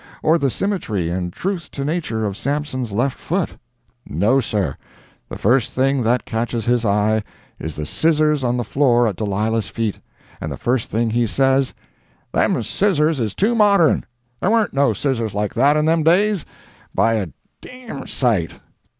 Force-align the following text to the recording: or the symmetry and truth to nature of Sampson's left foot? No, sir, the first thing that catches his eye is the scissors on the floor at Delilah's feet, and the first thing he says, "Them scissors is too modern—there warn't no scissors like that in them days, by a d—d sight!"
or 0.23 0.39
the 0.39 0.49
symmetry 0.49 1.11
and 1.11 1.31
truth 1.31 1.69
to 1.69 1.85
nature 1.85 2.25
of 2.25 2.35
Sampson's 2.35 2.91
left 2.91 3.15
foot? 3.15 3.57
No, 4.07 4.39
sir, 4.39 4.75
the 5.29 5.37
first 5.37 5.73
thing 5.73 6.01
that 6.01 6.25
catches 6.25 6.65
his 6.65 6.83
eye 6.83 7.23
is 7.59 7.75
the 7.75 7.85
scissors 7.85 8.43
on 8.43 8.57
the 8.57 8.63
floor 8.63 9.07
at 9.07 9.15
Delilah's 9.15 9.67
feet, 9.67 9.99
and 10.41 10.51
the 10.51 10.57
first 10.57 10.89
thing 10.89 11.11
he 11.11 11.27
says, 11.27 11.75
"Them 12.31 12.63
scissors 12.63 13.19
is 13.19 13.35
too 13.35 13.53
modern—there 13.53 14.49
warn't 14.49 14.73
no 14.73 14.91
scissors 14.93 15.35
like 15.35 15.53
that 15.53 15.77
in 15.77 15.85
them 15.85 16.01
days, 16.01 16.47
by 16.95 17.13
a 17.13 17.27
d—d 17.61 18.07
sight!" 18.07 18.53